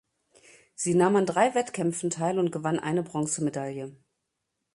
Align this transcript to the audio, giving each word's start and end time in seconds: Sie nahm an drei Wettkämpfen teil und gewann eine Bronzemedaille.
Sie 0.73 0.95
nahm 0.95 1.15
an 1.15 1.27
drei 1.27 1.53
Wettkämpfen 1.53 2.09
teil 2.09 2.39
und 2.39 2.51
gewann 2.51 2.79
eine 2.79 3.03
Bronzemedaille. 3.03 3.95